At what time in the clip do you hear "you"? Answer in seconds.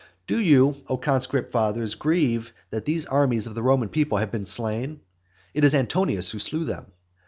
0.39-0.77